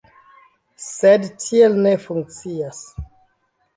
Sed 0.85 1.29
tiel 1.43 1.77
ne 1.83 1.93
funkcias. 2.07 2.85